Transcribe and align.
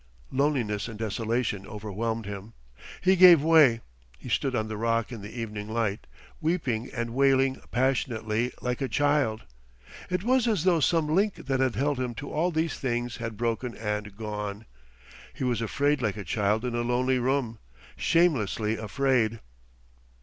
Loneliness 0.31 0.87
and 0.87 0.97
desolation 0.97 1.67
overwhelmed 1.67 2.25
him. 2.25 2.53
He 3.01 3.15
gave 3.15 3.43
way. 3.43 3.81
He 4.17 4.29
stood 4.29 4.55
on 4.55 4.67
the 4.67 4.75
rock 4.75 5.11
in 5.11 5.21
the 5.21 5.31
evening 5.39 5.69
light, 5.69 6.07
weeping 6.39 6.89
and 6.91 7.13
wailing 7.13 7.61
passionately 7.69 8.51
like 8.63 8.81
a 8.81 8.87
child. 8.89 9.43
It 10.09 10.23
was 10.23 10.47
as 10.47 10.63
though 10.63 10.79
some 10.79 11.05
link 11.05 11.35
that 11.35 11.59
had 11.59 11.75
held 11.75 11.99
him 11.99 12.15
to 12.15 12.31
all 12.31 12.49
these 12.49 12.79
things 12.79 13.17
had 13.17 13.37
broken 13.37 13.77
and 13.77 14.17
gone. 14.17 14.65
He 15.35 15.43
was 15.43 15.61
afraid 15.61 16.01
like 16.01 16.17
a 16.17 16.23
child 16.23 16.65
in 16.65 16.73
a 16.73 16.81
lonely 16.81 17.19
room, 17.19 17.59
shamelessly 17.95 18.77
afraid. 18.77 19.39